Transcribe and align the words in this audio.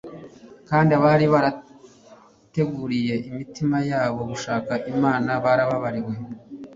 kandi 0.69 0.89
abari 0.97 1.25
barateguriye 1.33 3.15
imitima 3.29 3.77
yabo 3.91 4.19
gushaka 4.31 4.73
imana 4.93 5.31
barababariwe 5.43 6.13